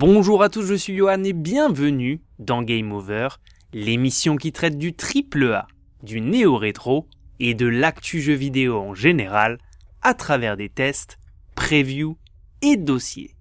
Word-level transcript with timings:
Bonjour 0.00 0.42
à 0.42 0.48
tous, 0.48 0.62
je 0.62 0.72
suis 0.72 0.96
Johan 0.96 1.22
et 1.24 1.34
bienvenue 1.34 2.22
dans 2.38 2.62
Game 2.62 2.90
Over, 2.90 3.28
l'émission 3.74 4.36
qui 4.36 4.50
traite 4.50 4.78
du 4.78 4.94
triple 4.94 5.52
A, 5.52 5.66
du 6.02 6.22
néo-rétro 6.22 7.06
et 7.38 7.52
de 7.52 7.66
l'actu 7.66 8.22
jeu 8.22 8.32
vidéo 8.32 8.78
en 8.78 8.94
général 8.94 9.58
à 10.00 10.14
travers 10.14 10.56
des 10.56 10.70
tests, 10.70 11.18
previews 11.54 12.16
et 12.62 12.78
dossiers. 12.78 13.36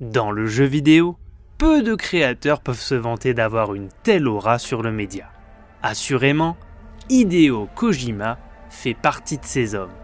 Dans 0.00 0.32
le 0.32 0.48
jeu 0.48 0.64
vidéo, 0.64 1.16
peu 1.58 1.80
de 1.80 1.94
créateurs 1.94 2.60
peuvent 2.60 2.80
se 2.80 2.96
vanter 2.96 3.32
d'avoir 3.32 3.72
une 3.72 3.90
telle 4.02 4.26
aura 4.26 4.58
sur 4.58 4.82
le 4.82 4.90
média. 4.90 5.30
Assurément, 5.84 6.56
Hideo 7.08 7.68
Kojima 7.76 8.36
fait 8.68 8.94
partie 8.94 9.38
de 9.38 9.44
ces 9.44 9.76
hommes. 9.76 9.94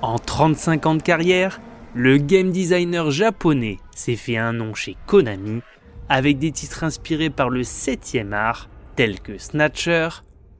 En 0.00 0.18
35 0.18 0.86
ans 0.86 0.94
de 0.96 1.02
carrière, 1.02 1.60
le 1.94 2.16
game 2.16 2.50
designer 2.50 3.10
japonais 3.10 3.78
s'est 3.94 4.16
fait 4.16 4.38
un 4.38 4.54
nom 4.54 4.72
chez 4.72 4.96
Konami 5.06 5.60
avec 6.08 6.38
des 6.38 6.50
titres 6.50 6.84
inspirés 6.84 7.28
par 7.28 7.50
le 7.50 7.62
7ème 7.62 8.32
art 8.32 8.70
tels 8.96 9.20
que 9.20 9.36
Snatcher, 9.36 10.08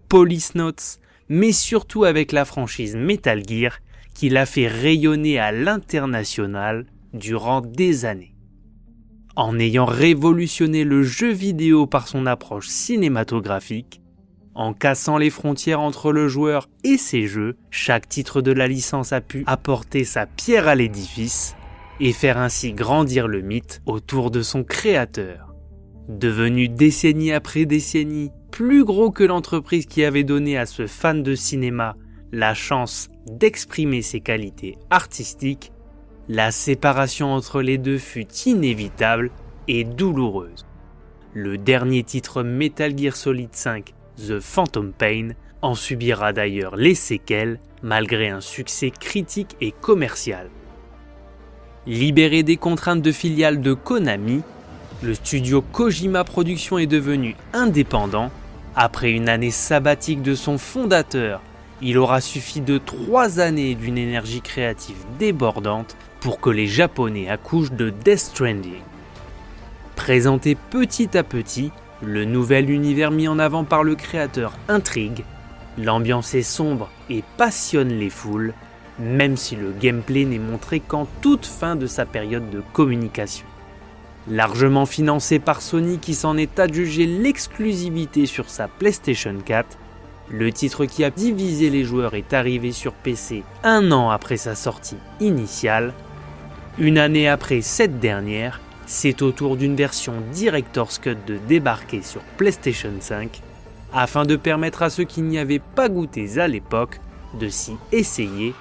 Police 0.09 0.55
Notes, 0.55 0.99
mais 1.31 1.53
surtout 1.53 2.05
avec 2.05 2.33
la 2.33 2.45
franchise 2.45 2.97
Metal 2.97 3.43
Gear 3.47 3.79
qui 4.15 4.29
l'a 4.29 4.45
fait 4.45 4.69
rayonner 4.69 5.39
à 5.39 5.53
l'international 5.53 6.85
durant 7.15 7.63
des 7.63 8.05
années. 8.05 8.35
En 9.35 9.59
ayant 9.59 9.87
révolutionné 9.87 10.85
le 10.85 11.03
jeu 11.03 11.33
vidéo 11.33 11.87
par 11.87 12.09
son 12.09 12.27
approche 12.27 12.69
cinématographique, 12.69 14.02
en 14.55 14.75
cassant 14.75 15.17
les 15.17 15.31
frontières 15.31 15.81
entre 15.81 16.13
le 16.13 16.29
joueur 16.29 16.69
et 16.85 16.99
ses 16.99 17.27
jeux, 17.27 17.57
chaque 17.71 18.09
titre 18.09 18.43
de 18.43 18.53
la 18.53 18.69
licence 18.69 19.13
a 19.13 19.21
pu 19.21 19.45
apporter 19.47 20.05
sa 20.05 20.27
pierre 20.27 20.69
à 20.69 20.75
l'édifice 20.75 21.57
et 22.01 22.13
faire 22.13 22.39
ainsi 22.39 22.73
grandir 22.73 23.29
le 23.29 23.41
mythe 23.41 23.81
autour 23.87 24.31
de 24.31 24.43
son 24.43 24.65
créateur. 24.65 25.55
Devenu 26.09 26.69
décennie 26.69 27.33
après 27.33 27.65
décennie 27.65 28.31
plus 28.51 28.85
gros 28.85 29.11
que 29.11 29.25
l'entreprise 29.25 29.87
qui 29.87 30.05
avait 30.05 30.25
donné 30.25 30.59
à 30.59 30.67
ce 30.67 30.87
fan 30.87 31.23
de 31.23 31.35
cinéma 31.35 31.95
la 32.33 32.55
chance 32.55 33.09
d'exprimer 33.27 34.03
ses 34.03 34.21
qualités 34.21 34.77
artistiques, 34.91 35.73
la 36.29 36.51
séparation 36.51 37.33
entre 37.33 37.63
les 37.63 37.79
deux 37.79 37.99
fut 37.99 38.27
inévitable 38.47 39.31
et 39.69 39.85
douloureuse. 39.85 40.67
Le 41.35 41.57
dernier 41.57 42.03
titre 42.03 42.43
Metal 42.43 42.97
Gear 42.99 43.17
Solid 43.17 43.51
5 43.53 43.95
The 44.19 44.41
Phantom 44.41 44.93
Pain 44.93 45.31
en 45.63 45.75
subira 45.75 46.33
d'ailleurs 46.33 46.77
les 46.77 46.95
séquelles 46.95 47.59
malgré 47.83 48.29
un 48.29 48.41
succès 48.41 48.91
critique 48.91 49.57
et 49.61 49.73
commercial. 49.73 50.51
Libéré 51.87 52.43
des 52.43 52.57
contraintes 52.57 53.03
de 53.03 53.11
filiale 53.13 53.61
de 53.61 53.73
Konami, 53.73 54.43
le 55.03 55.15
studio 55.15 55.63
Kojima 55.63 56.25
Productions 56.25 56.79
est 56.79 56.87
devenu 56.87 57.35
indépendant. 57.53 58.31
Après 58.77 59.11
une 59.11 59.29
année 59.29 59.51
sabbatique 59.51 60.23
de 60.23 60.35
son 60.35 60.59
fondateur, 60.59 61.41
il 61.81 61.99
aura 61.99 62.21
suffi 62.21 62.61
de 62.61 62.79
trois 62.79 63.41
années 63.41 63.75
d'une 63.75 63.99
énergie 63.99 64.41
créative 64.41 65.05
débordante 65.19 65.97
pour 66.21 66.39
que 66.39 66.51
les 66.51 66.69
Japonais 66.69 67.29
accouchent 67.29 67.73
de 67.73 67.91
Death 67.91 68.19
Stranding. 68.19 68.81
Présenté 69.97 70.57
petit 70.71 71.19
à 71.19 71.25
petit, 71.25 71.73
le 72.03 72.25
nouvel 72.25 72.71
univers 72.71 73.11
mis 73.11 73.29
en 73.29 73.39
avant 73.39 73.65
par 73.65 73.85
le 73.85 73.95
créateur 73.95 74.53
intrigue, 74.69 75.25
l'ambiance 75.79 76.35
est 76.35 76.43
sombre 76.43 76.91
et 77.09 77.23
passionne 77.37 77.91
les 77.91 78.11
foules, 78.11 78.55
même 78.99 79.37
si 79.37 79.57
le 79.57 79.73
gameplay 79.73 80.25
n'est 80.25 80.39
montré 80.39 80.81
qu'en 80.81 81.07
toute 81.21 81.47
fin 81.47 81.77
de 81.77 81.87
sa 81.87 82.05
période 82.05 82.51
de 82.51 82.63
communication. 82.73 83.47
Largement 84.29 84.87
financé 84.87 85.39
par 85.39 85.63
Sony 85.63 85.99
qui 85.99 86.15
s'en 86.15 86.37
est 86.37 86.59
adjugé 86.59 87.07
l'exclusivité 87.07 88.27
sur 88.27 88.51
sa 88.51 88.69
PlayStation 88.69 89.35
4, 89.45 89.79
le 90.31 90.53
titre 90.53 90.87
qui 90.87 91.05
a 91.05 91.11
divisé 91.11 91.71
les 91.71 91.85
joueurs 91.85 92.15
est 92.15 92.33
arrivé 92.33 92.73
sur 92.73 92.93
PC 92.93 93.43
un 93.65 93.91
an 93.93 94.11
après 94.11 94.37
sa 94.37 94.55
sortie 94.55 94.97
initiale. 95.21 95.93
Une 96.79 96.99
année 96.99 97.29
après 97.29 97.61
cette 97.61 97.99
dernière, 98.01 98.61
c'est 98.93 99.23
au 99.23 99.33
tour 99.33 99.57
d'une 99.57 99.75
version 99.75 100.13
Director's 100.35 100.99
Cut 100.99 101.17
de 101.27 101.39
débarquer 101.49 102.03
sur 102.03 102.21
PlayStation 102.37 102.93
5 103.01 103.41
afin 103.91 104.25
de 104.25 104.37
permettre 104.37 104.83
à 104.83 104.91
ceux 104.91 105.05
qui 105.05 105.23
n'y 105.23 105.39
avaient 105.39 105.63
pas 105.75 105.89
goûté 105.89 106.39
à 106.39 106.47
l'époque 106.47 107.01
de 107.41 107.49
s'y 107.49 107.73
essayer, 107.91 108.53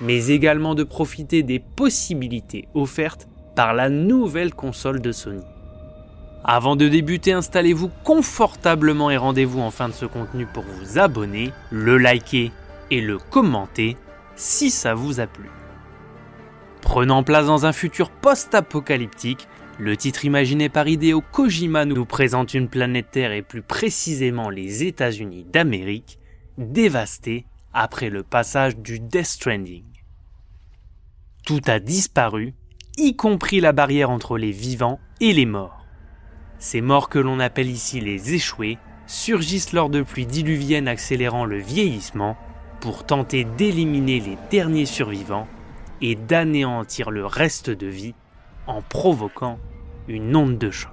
mais 0.00 0.28
également 0.28 0.74
de 0.74 0.84
profiter 0.84 1.42
des 1.42 1.58
possibilités 1.58 2.66
offertes 2.72 3.28
par 3.54 3.74
la 3.74 3.90
nouvelle 3.90 4.54
console 4.54 5.02
de 5.02 5.12
Sony. 5.12 5.44
Avant 6.44 6.76
de 6.76 6.88
débuter, 6.88 7.32
installez-vous 7.32 7.90
confortablement 8.04 9.10
et 9.10 9.18
rendez-vous 9.18 9.60
en 9.60 9.70
fin 9.70 9.90
de 9.90 9.94
ce 9.94 10.06
contenu 10.06 10.46
pour 10.46 10.64
vous 10.64 10.98
abonner, 10.98 11.52
le 11.70 11.98
liker 11.98 12.52
et 12.90 13.02
le 13.02 13.18
commenter 13.18 13.98
si 14.34 14.70
ça 14.70 14.94
vous 14.94 15.20
a 15.20 15.26
plu. 15.26 15.50
Prenant 16.80 17.22
place 17.22 17.46
dans 17.46 17.66
un 17.66 17.72
futur 17.72 18.10
post-apocalyptique, 18.10 19.46
le 19.78 19.96
titre 19.96 20.24
imaginé 20.24 20.68
par 20.68 20.86
Hideo 20.86 21.20
Kojima 21.20 21.84
nous 21.84 22.04
présente 22.04 22.54
une 22.54 22.68
planète 22.68 23.10
Terre 23.10 23.32
et 23.32 23.42
plus 23.42 23.62
précisément 23.62 24.48
les 24.48 24.84
États-Unis 24.84 25.44
d'Amérique, 25.44 26.18
dévastée 26.58 27.44
après 27.72 28.08
le 28.08 28.22
passage 28.22 28.76
du 28.76 29.00
Death 29.00 29.26
Stranding. 29.26 29.84
Tout 31.44 31.60
a 31.66 31.80
disparu, 31.80 32.54
y 32.96 33.16
compris 33.16 33.60
la 33.60 33.72
barrière 33.72 34.10
entre 34.10 34.38
les 34.38 34.52
vivants 34.52 35.00
et 35.20 35.32
les 35.32 35.46
morts. 35.46 35.84
Ces 36.58 36.80
morts 36.80 37.08
que 37.08 37.18
l'on 37.18 37.40
appelle 37.40 37.68
ici 37.68 38.00
les 38.00 38.34
échoués 38.34 38.78
surgissent 39.06 39.72
lors 39.72 39.90
de 39.90 40.02
pluies 40.02 40.26
diluviennes 40.26 40.88
accélérant 40.88 41.44
le 41.44 41.58
vieillissement 41.58 42.36
pour 42.80 43.04
tenter 43.04 43.44
d'éliminer 43.44 44.20
les 44.20 44.38
derniers 44.50 44.86
survivants 44.86 45.48
et 46.00 46.14
d'anéantir 46.14 47.10
le 47.10 47.26
reste 47.26 47.70
de 47.70 47.86
vie 47.86 48.14
en 48.66 48.82
provoquant 48.82 49.58
une 50.08 50.34
onde 50.36 50.58
de 50.58 50.70
choc. 50.70 50.90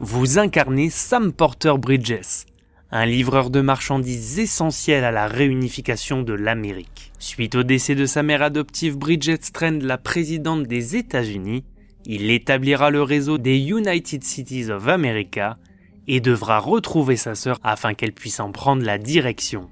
Vous 0.00 0.38
incarnez 0.38 0.90
Sam 0.90 1.32
Porter 1.32 1.74
Bridges, 1.78 2.46
un 2.90 3.06
livreur 3.06 3.50
de 3.50 3.60
marchandises 3.60 4.38
essentiel 4.38 5.04
à 5.04 5.10
la 5.10 5.26
réunification 5.26 6.22
de 6.22 6.32
l'Amérique. 6.32 7.12
Suite 7.18 7.54
au 7.54 7.62
décès 7.62 7.94
de 7.94 8.06
sa 8.06 8.22
mère 8.22 8.42
adoptive 8.42 8.98
Bridget 8.98 9.38
Strand, 9.42 9.78
la 9.82 9.98
présidente 9.98 10.64
des 10.64 10.96
États-Unis, 10.96 11.64
il 12.06 12.30
établira 12.30 12.90
le 12.90 13.02
réseau 13.02 13.38
des 13.38 13.58
United 13.58 14.22
Cities 14.22 14.70
of 14.70 14.88
America 14.88 15.58
et 16.06 16.20
devra 16.20 16.58
retrouver 16.58 17.16
sa 17.16 17.34
sœur 17.34 17.58
afin 17.62 17.94
qu'elle 17.94 18.12
puisse 18.12 18.40
en 18.40 18.52
prendre 18.52 18.84
la 18.84 18.98
direction. 18.98 19.70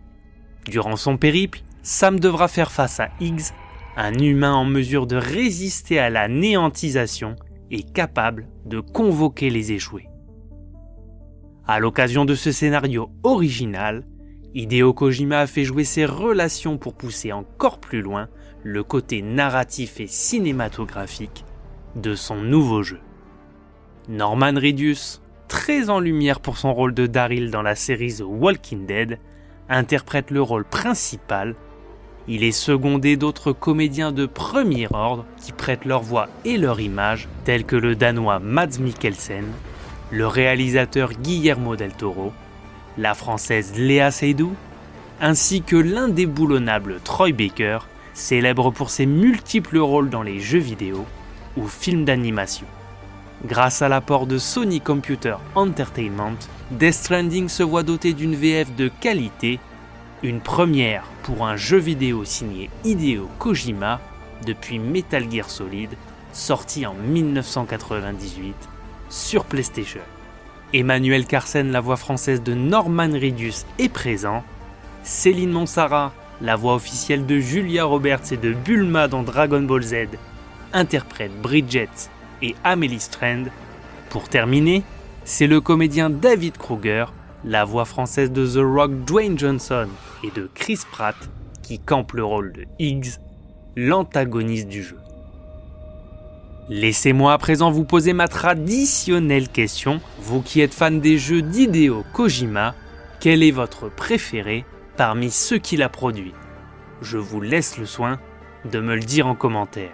Durant 0.64 0.96
son 0.96 1.16
périple, 1.16 1.60
Sam 1.82 2.18
devra 2.18 2.48
faire 2.48 2.72
face 2.72 3.00
à 3.00 3.10
Higgs, 3.20 3.52
un 3.96 4.14
humain 4.14 4.54
en 4.54 4.64
mesure 4.64 5.06
de 5.06 5.16
résister 5.16 5.98
à 5.98 6.10
la 6.10 6.28
néantisation 6.28 7.36
et 7.70 7.82
capable 7.82 8.48
de 8.64 8.80
convoquer 8.80 9.50
les 9.50 9.72
échoués. 9.72 10.08
À 11.66 11.78
l'occasion 11.78 12.24
de 12.24 12.34
ce 12.34 12.52
scénario 12.52 13.10
original, 13.22 14.04
Hideo 14.54 14.92
Kojima 14.92 15.40
a 15.40 15.46
fait 15.46 15.64
jouer 15.64 15.84
ses 15.84 16.04
relations 16.04 16.76
pour 16.76 16.94
pousser 16.94 17.32
encore 17.32 17.78
plus 17.78 18.02
loin 18.02 18.28
le 18.62 18.82
côté 18.82 19.22
narratif 19.22 20.00
et 20.00 20.06
cinématographique 20.06 21.44
de 21.96 22.14
son 22.14 22.36
nouveau 22.36 22.82
jeu. 22.82 23.00
Norman 24.08 24.54
Reedus, 24.54 25.20
très 25.48 25.90
en 25.90 26.00
lumière 26.00 26.40
pour 26.40 26.58
son 26.58 26.74
rôle 26.74 26.94
de 26.94 27.06
Daryl 27.06 27.50
dans 27.50 27.62
la 27.62 27.74
série 27.74 28.14
The 28.14 28.24
Walking 28.26 28.86
Dead, 28.86 29.18
interprète 29.68 30.30
le 30.30 30.42
rôle 30.42 30.64
principal 30.64 31.54
il 32.28 32.44
est 32.44 32.52
secondé 32.52 33.16
d'autres 33.16 33.52
comédiens 33.52 34.12
de 34.12 34.26
premier 34.26 34.88
ordre 34.92 35.24
qui 35.38 35.52
prêtent 35.52 35.84
leur 35.84 36.02
voix 36.02 36.28
et 36.44 36.56
leur 36.56 36.80
image, 36.80 37.28
tels 37.44 37.64
que 37.64 37.76
le 37.76 37.96
danois 37.96 38.38
Mads 38.38 38.78
Mikkelsen, 38.78 39.44
le 40.10 40.26
réalisateur 40.26 41.12
Guillermo 41.12 41.74
del 41.74 41.92
Toro, 41.92 42.32
la 42.98 43.14
française 43.14 43.72
Léa 43.76 44.10
Seydoux, 44.10 44.54
ainsi 45.20 45.62
que 45.62 45.76
l'indéboulonnable 45.76 47.00
Troy 47.02 47.32
Baker, 47.32 47.78
célèbre 48.14 48.70
pour 48.70 48.90
ses 48.90 49.06
multiples 49.06 49.78
rôles 49.78 50.10
dans 50.10 50.22
les 50.22 50.38
jeux 50.38 50.58
vidéo 50.58 51.06
ou 51.56 51.66
films 51.66 52.04
d'animation. 52.04 52.66
Grâce 53.44 53.82
à 53.82 53.88
l'apport 53.88 54.26
de 54.26 54.38
Sony 54.38 54.80
Computer 54.80 55.36
Entertainment, 55.54 56.36
Death 56.70 56.94
Stranding 56.94 57.48
se 57.48 57.62
voit 57.62 57.82
doté 57.82 58.12
d'une 58.12 58.36
VF 58.36 58.74
de 58.76 58.88
qualité 59.00 59.58
une 60.22 60.40
première 60.40 61.04
pour 61.24 61.46
un 61.46 61.56
jeu 61.56 61.78
vidéo 61.78 62.24
signé 62.24 62.70
Hideo 62.84 63.28
Kojima 63.38 64.00
depuis 64.46 64.78
Metal 64.78 65.30
Gear 65.30 65.50
Solid, 65.50 65.90
sorti 66.32 66.86
en 66.86 66.94
1998 66.94 68.54
sur 69.08 69.44
PlayStation. 69.44 70.00
Emmanuel 70.72 71.26
Carsen, 71.26 71.70
la 71.70 71.80
voix 71.80 71.96
française 71.96 72.42
de 72.42 72.54
Norman 72.54 73.10
Reedus, 73.12 73.64
est 73.78 73.88
présent. 73.88 74.42
Céline 75.02 75.50
Monsara, 75.50 76.12
la 76.40 76.56
voix 76.56 76.74
officielle 76.74 77.26
de 77.26 77.38
Julia 77.38 77.84
Roberts 77.84 78.32
et 78.32 78.36
de 78.36 78.52
Bulma 78.52 79.08
dans 79.08 79.22
Dragon 79.22 79.62
Ball 79.62 79.82
Z, 79.82 79.94
interprète 80.72 81.32
Bridget 81.42 81.90
et 82.40 82.54
Amélie 82.64 83.00
Strand. 83.00 83.44
Pour 84.08 84.28
terminer, 84.28 84.82
c'est 85.24 85.46
le 85.46 85.60
comédien 85.60 86.10
David 86.10 86.56
Kruger, 86.56 87.06
la 87.44 87.64
voix 87.64 87.84
française 87.84 88.30
de 88.30 88.46
The 88.46 88.64
Rock 88.64 89.04
Dwayne 89.04 89.38
Johnson 89.38 89.88
et 90.22 90.30
de 90.30 90.48
Chris 90.54 90.80
Pratt 90.90 91.16
qui 91.62 91.78
campe 91.78 92.12
le 92.12 92.24
rôle 92.24 92.52
de 92.52 92.64
Higgs, 92.78 93.18
l'antagoniste 93.76 94.68
du 94.68 94.82
jeu. 94.82 94.98
Laissez-moi 96.68 97.32
à 97.32 97.38
présent 97.38 97.70
vous 97.70 97.84
poser 97.84 98.12
ma 98.12 98.28
traditionnelle 98.28 99.48
question, 99.48 100.00
vous 100.20 100.42
qui 100.42 100.60
êtes 100.60 100.74
fan 100.74 101.00
des 101.00 101.18
jeux 101.18 101.42
d'Hideo 101.42 102.04
Kojima, 102.12 102.74
quel 103.20 103.42
est 103.42 103.50
votre 103.50 103.88
préféré 103.88 104.64
parmi 104.96 105.30
ceux 105.30 105.58
qu'il 105.58 105.82
a 105.82 105.88
produits? 105.88 106.34
Je 107.00 107.18
vous 107.18 107.40
laisse 107.40 107.78
le 107.78 107.86
soin 107.86 108.18
de 108.70 108.78
me 108.78 108.94
le 108.94 109.02
dire 109.02 109.26
en 109.26 109.34
commentaire. 109.34 109.92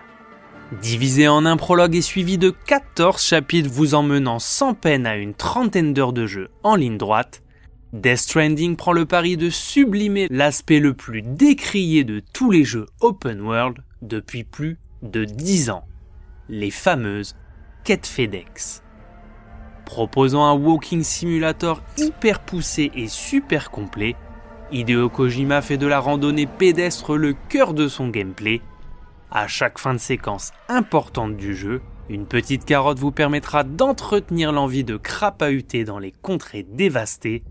Divisé 0.82 1.28
en 1.28 1.46
un 1.46 1.56
prologue 1.56 1.96
et 1.96 2.02
suivi 2.02 2.36
de 2.36 2.50
14 2.50 3.22
chapitres 3.22 3.70
vous 3.70 3.94
emmenant 3.94 4.38
sans 4.38 4.74
peine 4.74 5.06
à 5.06 5.16
une 5.16 5.32
trentaine 5.32 5.94
d'heures 5.94 6.12
de 6.12 6.26
jeu 6.26 6.50
en 6.62 6.74
ligne 6.74 6.98
droite, 6.98 7.42
Death 7.92 8.18
Stranding 8.18 8.76
prend 8.76 8.92
le 8.92 9.06
pari 9.06 9.36
de 9.36 9.48
sublimer 9.48 10.28
l'aspect 10.30 10.78
le 10.78 10.94
plus 10.94 11.22
décrié 11.22 12.04
de 12.04 12.20
tous 12.32 12.50
les 12.50 12.64
jeux 12.64 12.86
open 13.00 13.40
world 13.40 13.78
depuis 14.02 14.44
plus 14.44 14.78
de 15.02 15.24
10 15.24 15.70
ans, 15.70 15.84
les 16.48 16.70
fameuses 16.70 17.34
quêtes 17.84 18.06
FedEx. 18.06 18.82
Proposant 19.86 20.44
un 20.44 20.54
walking 20.54 21.02
simulator 21.02 21.82
hyper 21.96 22.40
poussé 22.40 22.90
et 22.94 23.08
super 23.08 23.70
complet, 23.70 24.16
Hideo 24.70 25.08
Kojima 25.08 25.62
fait 25.62 25.78
de 25.78 25.86
la 25.86 25.98
randonnée 25.98 26.46
pédestre 26.46 27.16
le 27.16 27.34
cœur 27.48 27.72
de 27.72 27.88
son 27.88 28.08
gameplay 28.08 28.60
à 29.30 29.46
chaque 29.46 29.78
fin 29.78 29.94
de 29.94 29.98
séquence 29.98 30.52
importante 30.68 31.36
du 31.36 31.54
jeu, 31.54 31.82
une 32.08 32.26
petite 32.26 32.64
carotte 32.64 32.98
vous 32.98 33.12
permettra 33.12 33.62
d'entretenir 33.62 34.52
l'envie 34.52 34.84
de 34.84 34.96
crapahuter 34.96 35.84
dans 35.84 35.98
les 35.98 36.12
contrées 36.12 36.62
dévastées, 36.62 37.42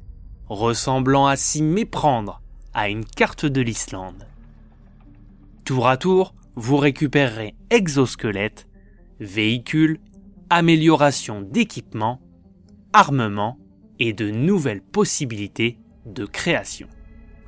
ressemblant 0.49 1.27
à 1.27 1.35
s'y 1.35 1.61
méprendre 1.61 2.41
à 2.73 2.89
une 2.89 3.05
carte 3.05 3.45
de 3.45 3.61
l'Islande. 3.61 4.27
Tour 5.65 5.87
à 5.87 5.97
tour, 5.97 6.33
vous 6.55 6.77
récupérerez 6.77 7.55
exosquelettes, 7.69 8.67
véhicules, 9.19 9.99
amélioration 10.49 11.41
d'équipement, 11.41 12.21
armement 12.93 13.57
et 13.99 14.13
de 14.13 14.29
nouvelles 14.29 14.81
possibilités 14.81 15.77
de 16.05 16.25
création. 16.25 16.87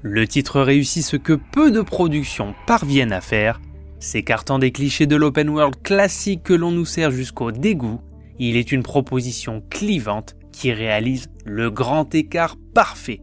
Le 0.01 0.27
titre 0.27 0.61
réussit 0.61 1.03
ce 1.03 1.17
que 1.17 1.33
peu 1.33 1.71
de 1.71 1.81
productions 1.81 2.55
parviennent 2.65 3.13
à 3.13 3.21
faire, 3.21 3.59
S'écartant 3.99 4.59
des 4.59 4.71
clichés 4.71 5.07
de 5.07 5.17
l'open 5.17 5.49
world 5.49 5.75
classique 5.83 6.43
que 6.43 6.53
l'on 6.53 6.71
nous 6.71 6.85
sert 6.85 7.11
jusqu'au 7.11 7.51
dégoût, 7.51 7.99
il 8.39 8.55
est 8.55 8.71
une 8.71 8.83
proposition 8.83 9.61
clivante 9.69 10.37
qui 10.51 10.71
réalise 10.71 11.27
le 11.45 11.69
grand 11.71 12.13
écart 12.13 12.55
parfait. 12.73 13.21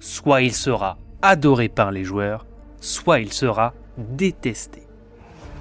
Soit 0.00 0.42
il 0.42 0.52
sera 0.52 0.98
adoré 1.22 1.68
par 1.68 1.92
les 1.92 2.04
joueurs, 2.04 2.46
soit 2.80 3.20
il 3.20 3.32
sera 3.32 3.74
détesté. 3.96 4.82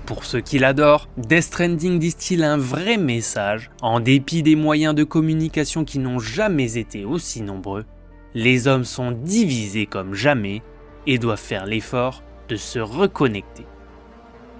Pour 0.05 0.25
ceux 0.25 0.41
qui 0.41 0.59
l'adorent, 0.59 1.07
Death 1.17 1.43
Stranding 1.43 1.99
distille 1.99 2.43
un 2.43 2.57
vrai 2.57 2.97
message, 2.97 3.69
en 3.81 3.99
dépit 3.99 4.43
des 4.43 4.55
moyens 4.55 4.95
de 4.95 5.03
communication 5.03 5.85
qui 5.85 5.99
n'ont 5.99 6.19
jamais 6.19 6.77
été 6.77 7.05
aussi 7.05 7.41
nombreux, 7.41 7.85
les 8.33 8.67
hommes 8.67 8.85
sont 8.85 9.11
divisés 9.11 9.85
comme 9.85 10.13
jamais 10.13 10.61
et 11.05 11.17
doivent 11.17 11.39
faire 11.39 11.65
l'effort 11.65 12.23
de 12.49 12.55
se 12.55 12.79
reconnecter. 12.79 13.65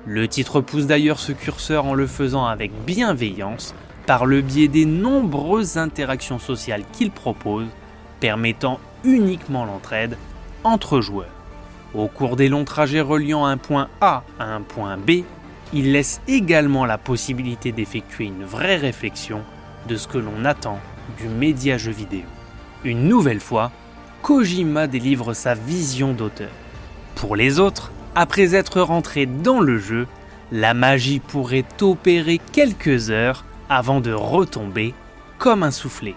Le 0.06 0.28
titre 0.28 0.62
pousse 0.62 0.88
d'ailleurs 0.88 1.20
ce 1.20 1.32
curseur 1.32 1.86
en 1.86 1.94
le 1.94 2.08
faisant 2.08 2.46
avec 2.46 2.72
bienveillance 2.86 3.76
par 4.12 4.26
le 4.26 4.42
biais 4.42 4.68
des 4.68 4.84
nombreuses 4.84 5.78
interactions 5.78 6.38
sociales 6.38 6.84
qu'il 6.92 7.12
propose, 7.12 7.68
permettant 8.20 8.78
uniquement 9.06 9.64
l'entraide 9.64 10.18
entre 10.66 11.00
joueurs. 11.00 11.32
Au 11.94 12.08
cours 12.08 12.36
des 12.36 12.50
longs 12.50 12.66
trajets 12.66 13.00
reliant 13.00 13.46
un 13.46 13.56
point 13.56 13.88
A 14.02 14.24
à 14.38 14.54
un 14.54 14.64
point 14.64 14.98
B, 14.98 15.24
il 15.72 15.94
laisse 15.94 16.20
également 16.28 16.86
la 16.86 16.98
possibilité 16.98 17.72
d'effectuer 17.72 18.26
une 18.26 18.44
vraie 18.44 18.76
réflexion 18.76 19.44
de 19.88 19.96
ce 19.96 20.10
que 20.10 20.18
l'on 20.18 20.44
attend 20.44 20.80
du 21.18 21.30
média 21.30 21.78
jeu 21.78 21.94
vidéo. 21.94 22.26
Une 22.84 23.08
nouvelle 23.08 23.40
fois, 23.40 23.72
Kojima 24.24 24.88
délivre 24.88 25.34
sa 25.34 25.54
vision 25.54 26.12
d'auteur. 26.12 26.52
Pour 27.16 27.38
les 27.38 27.60
autres, 27.60 27.94
après 28.16 28.56
être 28.56 28.82
rentré 28.82 29.26
dans 29.26 29.62
le 29.62 29.78
jeu, 29.78 30.06
la 30.52 30.74
magie 30.74 31.22
pourrait 31.22 31.64
opérer 31.80 32.42
quelques 32.52 33.10
heures 33.10 33.46
avant 33.72 34.02
de 34.02 34.12
retomber 34.12 34.94
comme 35.40 35.64
un 35.64 35.72
soufflet. 35.72 36.14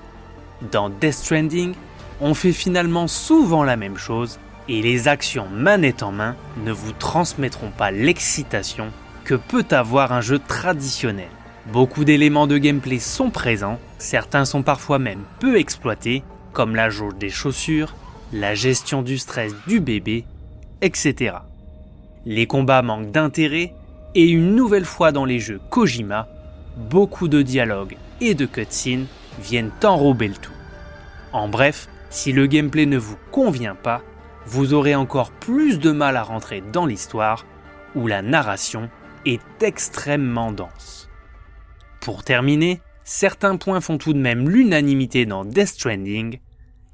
Dans 0.70 0.90
Death 0.90 1.14
Stranding, 1.14 1.72
on 2.20 2.34
fait 2.34 2.52
finalement 2.52 3.08
souvent 3.08 3.64
la 3.64 3.76
même 3.76 3.96
chose 3.96 4.38
et 4.68 4.82
les 4.82 5.08
actions 5.08 5.48
manette 5.48 6.02
en 6.02 6.12
main 6.12 6.36
ne 6.64 6.72
vous 6.72 6.92
transmettront 6.92 7.70
pas 7.70 7.90
l'excitation 7.90 8.88
que 9.24 9.34
peut 9.34 9.64
avoir 9.70 10.12
un 10.12 10.20
jeu 10.20 10.38
traditionnel. 10.38 11.28
Beaucoup 11.72 12.04
d'éléments 12.04 12.46
de 12.46 12.58
gameplay 12.58 12.98
sont 12.98 13.30
présents, 13.30 13.78
certains 13.96 14.44
sont 14.44 14.62
parfois 14.62 14.98
même 14.98 15.22
peu 15.40 15.56
exploités, 15.56 16.22
comme 16.52 16.74
la 16.74 16.90
jauge 16.90 17.14
des 17.14 17.30
chaussures, 17.30 17.94
la 18.34 18.54
gestion 18.54 19.00
du 19.00 19.16
stress 19.16 19.54
du 19.66 19.80
bébé, 19.80 20.26
etc 20.82 21.36
les 22.26 22.46
combats 22.46 22.82
manquent 22.82 23.10
d'intérêt, 23.10 23.74
et 24.14 24.28
une 24.28 24.54
nouvelle 24.54 24.84
fois 24.84 25.12
dans 25.12 25.24
les 25.24 25.40
jeux 25.40 25.60
Kojima, 25.70 26.28
beaucoup 26.76 27.28
de 27.28 27.42
dialogues 27.42 27.96
et 28.20 28.34
de 28.34 28.46
cutscenes 28.46 29.06
viennent 29.40 29.72
enrober 29.82 30.28
le 30.28 30.34
tout. 30.34 30.52
En 31.32 31.48
bref, 31.48 31.88
si 32.10 32.32
le 32.32 32.46
gameplay 32.46 32.86
ne 32.86 32.98
vous 32.98 33.16
convient 33.32 33.74
pas, 33.74 34.02
vous 34.46 34.74
aurez 34.74 34.94
encore 34.94 35.30
plus 35.30 35.78
de 35.78 35.90
mal 35.90 36.16
à 36.16 36.22
rentrer 36.22 36.62
dans 36.72 36.86
l'histoire, 36.86 37.44
où 37.94 38.06
la 38.06 38.22
narration 38.22 38.90
est 39.24 39.62
extrêmement 39.62 40.52
dense. 40.52 41.08
Pour 42.00 42.22
terminer, 42.22 42.80
certains 43.04 43.56
points 43.56 43.80
font 43.80 43.98
tout 43.98 44.12
de 44.12 44.18
même 44.18 44.48
l'unanimité 44.48 45.26
dans 45.26 45.44
Death 45.44 45.68
Stranding. 45.68 46.38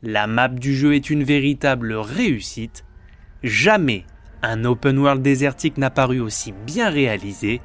La 0.03 0.27
map 0.27 0.49
du 0.49 0.75
jeu 0.75 0.95
est 0.95 1.11
une 1.11 1.25
véritable 1.25 1.93
réussite. 1.93 2.85
Jamais 3.43 4.05
un 4.43 4.65
open 4.65 4.99
world 4.99 5.23
désertique 5.23 5.77
n'a 5.77 5.91
paru 5.91 6.21
aussi 6.21 6.53
bien 6.53 6.89
réalisé, 6.89 7.61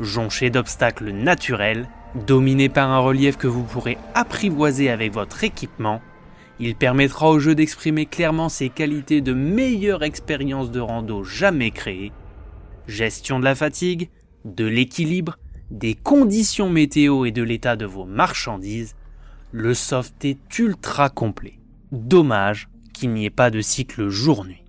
jonché 0.00 0.50
d'obstacles 0.50 1.10
naturels, 1.10 1.88
dominé 2.14 2.68
par 2.68 2.90
un 2.90 2.98
relief 2.98 3.36
que 3.36 3.46
vous 3.46 3.62
pourrez 3.62 3.98
apprivoiser 4.14 4.90
avec 4.90 5.12
votre 5.12 5.44
équipement, 5.44 6.00
il 6.60 6.76
permettra 6.76 7.30
au 7.30 7.38
jeu 7.38 7.54
d'exprimer 7.54 8.06
clairement 8.06 8.48
ses 8.48 8.68
qualités 8.68 9.20
de 9.20 9.32
meilleure 9.32 10.04
expérience 10.04 10.70
de 10.70 10.80
rando 10.80 11.24
jamais 11.24 11.70
créée, 11.70 12.12
gestion 12.86 13.40
de 13.40 13.44
la 13.44 13.54
fatigue, 13.54 14.10
de 14.44 14.64
l'équilibre, 14.64 15.38
des 15.70 15.94
conditions 15.94 16.68
météo 16.68 17.24
et 17.24 17.32
de 17.32 17.42
l'état 17.42 17.76
de 17.76 17.86
vos 17.86 18.04
marchandises, 18.04 18.94
le 19.50 19.74
soft 19.74 20.24
est 20.24 20.58
ultra 20.58 21.08
complet. 21.10 21.58
Dommage 21.90 22.68
qu'il 22.92 23.10
n'y 23.10 23.24
ait 23.24 23.30
pas 23.30 23.50
de 23.50 23.60
cycle 23.60 24.08
jour-nuit. 24.08 24.63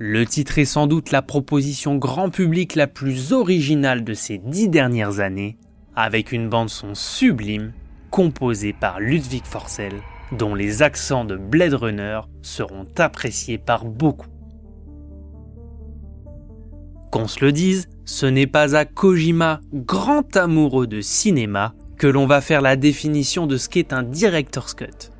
Le 0.00 0.24
titre 0.26 0.60
est 0.60 0.64
sans 0.64 0.86
doute 0.86 1.10
la 1.10 1.22
proposition 1.22 1.96
grand 1.96 2.30
public 2.30 2.76
la 2.76 2.86
plus 2.86 3.32
originale 3.32 4.04
de 4.04 4.14
ces 4.14 4.38
dix 4.38 4.68
dernières 4.68 5.18
années, 5.18 5.56
avec 5.96 6.30
une 6.30 6.48
bande-son 6.48 6.94
sublime 6.94 7.72
composée 8.12 8.72
par 8.72 9.00
Ludwig 9.00 9.42
Forcel, 9.44 9.94
dont 10.30 10.54
les 10.54 10.82
accents 10.82 11.24
de 11.24 11.36
Blade 11.36 11.74
Runner 11.74 12.20
seront 12.42 12.84
appréciés 12.96 13.58
par 13.58 13.84
beaucoup. 13.84 14.28
Qu'on 17.10 17.26
se 17.26 17.44
le 17.44 17.50
dise, 17.50 17.88
ce 18.04 18.26
n'est 18.26 18.46
pas 18.46 18.76
à 18.76 18.84
Kojima, 18.84 19.60
grand 19.72 20.36
amoureux 20.36 20.86
de 20.86 21.00
cinéma, 21.00 21.74
que 21.96 22.06
l'on 22.06 22.26
va 22.26 22.40
faire 22.40 22.62
la 22.62 22.76
définition 22.76 23.48
de 23.48 23.56
ce 23.56 23.68
qu'est 23.68 23.92
un 23.92 24.04
director's 24.04 24.74
cut. 24.74 25.10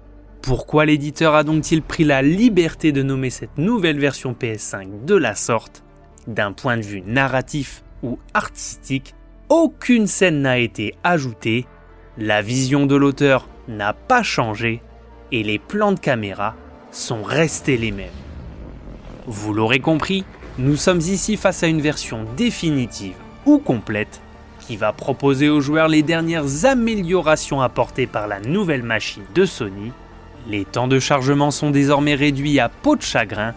Pourquoi 0.42 0.86
l'éditeur 0.86 1.34
a 1.34 1.44
donc-il 1.44 1.82
pris 1.82 2.04
la 2.04 2.22
liberté 2.22 2.92
de 2.92 3.02
nommer 3.02 3.30
cette 3.30 3.58
nouvelle 3.58 3.98
version 3.98 4.34
PS5 4.38 5.04
de 5.04 5.14
la 5.14 5.34
sorte? 5.34 5.82
D'un 6.26 6.52
point 6.52 6.76
de 6.76 6.82
vue 6.82 7.02
narratif 7.02 7.82
ou 8.02 8.18
artistique, 8.34 9.14
aucune 9.48 10.06
scène 10.06 10.42
n'a 10.42 10.58
été 10.58 10.94
ajoutée, 11.04 11.66
la 12.16 12.42
vision 12.42 12.86
de 12.86 12.96
l'auteur 12.96 13.48
n'a 13.66 13.92
pas 13.92 14.22
changé 14.22 14.80
et 15.32 15.42
les 15.42 15.58
plans 15.58 15.92
de 15.92 16.00
caméra 16.00 16.54
sont 16.90 17.22
restés 17.22 17.76
les 17.76 17.92
mêmes. 17.92 18.08
Vous 19.26 19.52
l'aurez 19.52 19.80
compris, 19.80 20.24
nous 20.58 20.76
sommes 20.76 21.00
ici 21.00 21.36
face 21.36 21.62
à 21.62 21.66
une 21.66 21.80
version 21.80 22.24
définitive 22.36 23.16
ou 23.44 23.58
complète 23.58 24.20
qui 24.60 24.76
va 24.76 24.92
proposer 24.92 25.48
aux 25.48 25.60
joueurs 25.60 25.88
les 25.88 26.02
dernières 26.02 26.64
améliorations 26.64 27.60
apportées 27.60 28.06
par 28.06 28.28
la 28.28 28.40
nouvelle 28.40 28.82
machine 28.82 29.24
de 29.34 29.44
Sony 29.44 29.92
les 30.46 30.64
temps 30.64 30.88
de 30.88 30.98
chargement 30.98 31.50
sont 31.50 31.70
désormais 31.70 32.14
réduits 32.14 32.60
à 32.60 32.68
peau 32.68 32.96
de 32.96 33.02
chagrin 33.02 33.54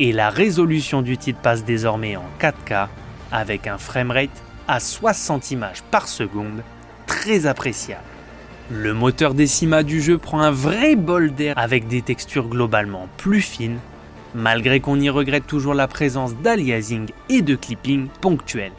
et 0.00 0.12
la 0.12 0.30
résolution 0.30 1.02
du 1.02 1.16
titre 1.16 1.40
passe 1.40 1.64
désormais 1.64 2.16
en 2.16 2.24
4K 2.40 2.88
avec 3.32 3.66
un 3.66 3.78
framerate 3.78 4.30
à 4.66 4.80
60 4.80 5.50
images 5.50 5.82
par 5.90 6.08
seconde, 6.08 6.62
très 7.06 7.46
appréciable. 7.46 8.02
Le 8.70 8.92
moteur 8.92 9.34
Decima 9.34 9.82
du 9.82 10.02
jeu 10.02 10.18
prend 10.18 10.40
un 10.40 10.50
vrai 10.50 10.94
bol 10.94 11.32
d'air 11.32 11.54
avec 11.56 11.88
des 11.88 12.02
textures 12.02 12.48
globalement 12.48 13.08
plus 13.16 13.40
fines, 13.40 13.78
malgré 14.34 14.80
qu'on 14.80 15.00
y 15.00 15.08
regrette 15.08 15.46
toujours 15.46 15.74
la 15.74 15.88
présence 15.88 16.36
d'aliasing 16.36 17.08
et 17.30 17.40
de 17.40 17.56
clipping 17.56 18.08
ponctuels. 18.20 18.72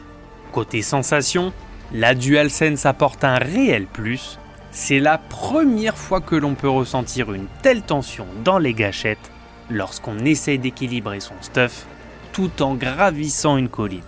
Côté 0.52 0.82
sensation, 0.82 1.52
la 1.92 2.14
DualSense 2.14 2.86
apporte 2.86 3.24
un 3.24 3.36
réel 3.36 3.86
plus. 3.86 4.38
C'est 4.72 5.00
la 5.00 5.18
première 5.18 5.96
fois 5.96 6.20
que 6.20 6.36
l'on 6.36 6.54
peut 6.54 6.68
ressentir 6.68 7.32
une 7.32 7.46
telle 7.62 7.82
tension 7.82 8.26
dans 8.44 8.58
les 8.58 8.74
gâchettes 8.74 9.30
lorsqu'on 9.68 10.18
essaye 10.18 10.58
d'équilibrer 10.58 11.20
son 11.20 11.34
stuff 11.40 11.86
tout 12.32 12.62
en 12.62 12.74
gravissant 12.74 13.56
une 13.56 13.68
colline. 13.68 14.02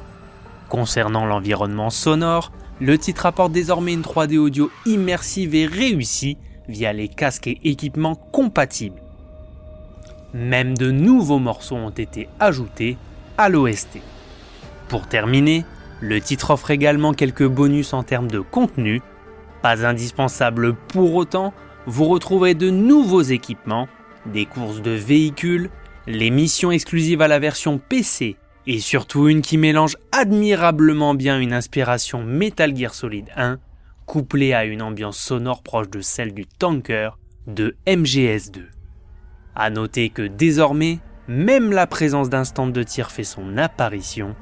Concernant 0.69 1.27
l'environnement 1.27 1.91
sonore, 1.91 2.53
le 2.81 2.97
titre 2.97 3.27
apporte 3.27 3.53
désormais 3.53 3.93
une 3.93 4.03
3D 4.03 4.39
audio 4.39 4.71
immersive 4.87 5.55
et 5.55 5.67
réussie 5.67 6.39
via 6.69 6.93
les 6.93 7.09
casques 7.09 7.49
et 7.49 7.61
équipements 7.65 8.15
compatibles. 8.15 9.01
Même 10.33 10.79
de 10.79 10.91
nouveaux 10.91 11.39
morceaux 11.39 11.77
ont 11.77 11.91
été 11.91 12.29
ajoutés 12.41 12.97
à 13.37 13.49
l'OST. 13.49 13.99
Pour 14.89 15.07
terminer, 15.07 15.65
le 16.01 16.21
titre 16.21 16.51
offre 16.51 16.71
également 16.71 17.13
quelques 17.13 17.47
bonus 17.47 17.93
en 17.93 18.03
termes 18.03 18.31
de 18.31 18.41
contenu. 18.41 19.03
Pas 19.63 19.87
indispensable 19.87 20.75
pour 20.75 21.15
autant, 21.15 21.55
vous 21.87 22.07
retrouverez 22.07 22.55
de 22.55 22.71
nouveaux 22.71 23.23
équipements, 23.23 23.89
des 24.27 24.47
courses 24.47 24.83
de 24.83 24.91
véhicules, 24.91 25.71
les 26.07 26.31
missions 26.31 26.73
exclusives 26.73 27.23
à 27.23 27.29
la 27.29 27.39
version 27.39 27.79
PC 27.79 28.37
et 28.67 28.79
surtout 28.81 29.29
une 29.29 29.43
qui 29.43 29.59
mélange 29.59 29.97
admirablement 30.13 31.15
bien 31.15 31.41
une 31.41 31.53
inspiration 31.53 32.23
Metal 32.23 32.77
Gear 32.77 32.95
Solid 32.95 33.31
1 33.37 33.59
couplée 34.07 34.53
à 34.53 34.65
une 34.65 34.83
ambiance 34.83 35.17
sonore 35.17 35.63
proche 35.63 35.89
de 35.89 36.01
celle 36.01 36.35
du 36.35 36.45
tanker 36.47 37.19
de 37.47 37.77
MGS2. 37.87 38.63
A 39.55 39.71
noter 39.71 40.11
que 40.11 40.23
désormais, 40.23 40.99
même 41.29 41.73
la 41.73 41.87
présence 41.87 42.29
d'un 42.29 42.45
stand 42.45 42.73
de 42.73 42.83
tir 42.83 43.11
fait 43.11 43.25
son 43.25 43.57
apparition, 43.59 44.35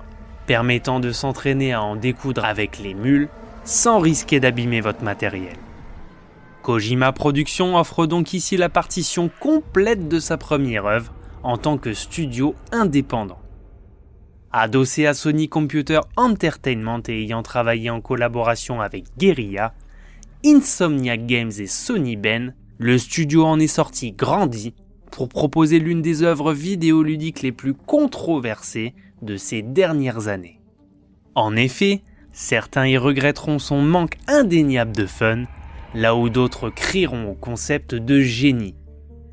permettant 0.47 0.99
de 0.99 1.13
s'entraîner 1.13 1.73
à 1.73 1.83
en 1.83 1.97
découdre 1.97 2.45
avec 2.45 2.79
les 2.79 2.95
mules 2.95 3.29
sans 3.65 3.99
risquer 3.99 4.41
d'abîmer 4.41 4.81
votre 4.81 5.05
matériel. 5.05 5.57
Kojima 6.63 7.13
Productions 7.13 7.77
offre 7.77 8.07
donc 8.07 8.35
ici 8.35 8.57
la 8.57 8.69
partition 8.69 9.31
complète 9.41 10.09
de 10.09 10.21
sa 10.21 10.37
première 10.37 10.87
œuvre 10.87 11.13
en 11.43 11.57
tant 11.57 11.79
que 11.79 11.95
studio 11.95 12.55
indépendant. 12.73 13.39
Adossé 14.53 15.07
à 15.07 15.15
Sony 15.15 15.49
Computer 15.49 16.01
Entertainment 16.17 17.03
et 17.09 17.23
ayant 17.23 17.43
travaillé 17.43 17.89
en 17.89 18.01
collaboration 18.01 18.81
avec 18.81 19.05
Guerrilla, 19.17 19.75
Insomniac 20.45 21.25
Games 21.27 21.53
et 21.59 21.67
Sony 21.67 22.17
Ben, 22.17 22.55
le 22.79 22.99
studio 22.99 23.45
en 23.45 23.61
est 23.61 23.69
sorti 23.69 24.13
grandi 24.13 24.75
pour 25.11 25.29
proposer 25.29 25.79
l'une 25.79 26.03
des 26.03 26.23
œuvres 26.23 26.53
vidéoludiques 26.53 27.43
les 27.43 27.53
plus 27.53 27.75
controversées 27.75 28.95
de 29.23 29.37
ces 29.37 29.63
dernières 29.63 30.29
années. 30.29 30.61
En 31.35 31.57
effet, 31.57 32.03
certains 32.41 32.87
y 32.87 32.97
regretteront 32.97 33.59
son 33.59 33.83
manque 33.83 34.17
indéniable 34.27 34.97
de 34.97 35.05
fun, 35.05 35.45
là 35.95 36.17
où 36.17 36.31
d'autres 36.31 36.71
crieront 36.71 37.31
au 37.31 37.35
concept 37.35 37.95
de 37.95 38.21
génie. 38.21 38.75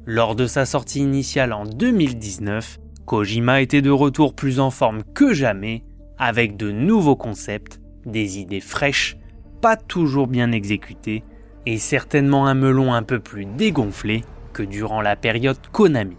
Lors 0.06 0.36
de 0.36 0.46
sa 0.46 0.66
sortie 0.66 1.00
initiale 1.00 1.54
en 1.54 1.64
2019, 1.64 2.80
Kojima 3.06 3.62
était 3.62 3.82
de 3.82 3.90
retour 3.90 4.36
plus 4.36 4.60
en 4.60 4.72
forme 4.72 5.04
que 5.16 5.34
jamais, 5.34 5.84
avec 6.18 6.58
de 6.58 6.70
nouveaux 6.70 7.16
concepts, 7.16 7.80
des 8.06 8.40
idées 8.40 8.60
fraîches, 8.60 9.16
pas 9.62 9.78
toujours 9.78 10.28
bien 10.28 10.52
exécutées, 10.52 11.24
et 11.66 11.78
certainement 11.78 12.46
un 12.46 12.56
melon 12.56 12.94
un 12.94 13.04
peu 13.04 13.20
plus 13.20 13.46
dégonflé 13.46 14.26
que 14.52 14.64
durant 14.64 15.02
la 15.02 15.16
période 15.16 15.60
Konami. 15.72 16.18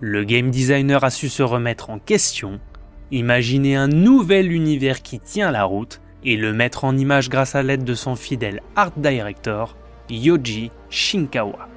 Le 0.00 0.24
game 0.24 0.50
designer 0.50 1.04
a 1.04 1.10
su 1.10 1.28
se 1.28 1.42
remettre 1.42 1.90
en 1.90 1.98
question, 1.98 2.58
imaginer 3.10 3.76
un 3.76 3.88
nouvel 3.88 4.50
univers 4.50 5.02
qui 5.02 5.20
tient 5.20 5.50
la 5.50 5.64
route 5.64 6.01
et 6.24 6.36
le 6.36 6.52
mettre 6.52 6.84
en 6.84 6.96
image 6.96 7.28
grâce 7.28 7.54
à 7.54 7.62
l'aide 7.62 7.84
de 7.84 7.94
son 7.94 8.16
fidèle 8.16 8.62
art 8.76 8.92
director, 8.96 9.76
Yoji 10.08 10.70
Shinkawa. 10.90 11.68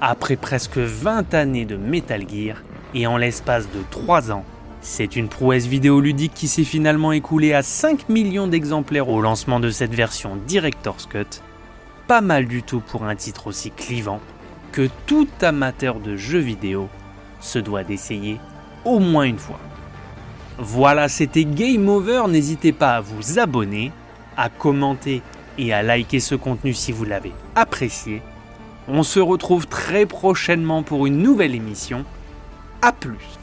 Après 0.00 0.36
presque 0.36 0.78
20 0.78 1.34
années 1.34 1.64
de 1.64 1.76
Metal 1.76 2.28
Gear, 2.28 2.62
et 2.94 3.06
en 3.06 3.16
l'espace 3.16 3.66
de 3.70 3.82
3 3.90 4.32
ans, 4.32 4.44
c'est 4.80 5.14
une 5.14 5.28
prouesse 5.28 5.66
vidéoludique 5.66 6.32
qui 6.34 6.48
s'est 6.48 6.64
finalement 6.64 7.12
écoulée 7.12 7.52
à 7.52 7.62
5 7.62 8.08
millions 8.08 8.46
d'exemplaires 8.46 9.08
au 9.08 9.20
lancement 9.20 9.60
de 9.60 9.70
cette 9.70 9.94
version 9.94 10.36
Director's 10.46 11.06
Cut. 11.06 11.42
Pas 12.06 12.22
mal 12.22 12.46
du 12.46 12.62
tout 12.62 12.80
pour 12.80 13.04
un 13.04 13.14
titre 13.14 13.46
aussi 13.46 13.70
clivant 13.70 14.20
que 14.72 14.88
tout 15.06 15.28
amateur 15.42 16.00
de 16.00 16.16
jeux 16.16 16.38
vidéo 16.38 16.88
se 17.40 17.58
doit 17.58 17.84
d'essayer 17.84 18.38
au 18.84 18.98
moins 18.98 19.24
une 19.24 19.38
fois. 19.38 19.60
Voilà, 20.62 21.08
c'était 21.08 21.46
Game 21.46 21.88
Over. 21.88 22.24
N'hésitez 22.28 22.72
pas 22.72 22.96
à 22.96 23.00
vous 23.00 23.38
abonner, 23.38 23.92
à 24.36 24.50
commenter 24.50 25.22
et 25.56 25.72
à 25.72 25.82
liker 25.82 26.20
ce 26.20 26.34
contenu 26.34 26.74
si 26.74 26.92
vous 26.92 27.06
l'avez 27.06 27.32
apprécié. 27.54 28.20
On 28.86 29.02
se 29.02 29.20
retrouve 29.20 29.66
très 29.66 30.04
prochainement 30.04 30.82
pour 30.82 31.06
une 31.06 31.22
nouvelle 31.22 31.54
émission. 31.54 32.04
A 32.82 32.92
plus 32.92 33.39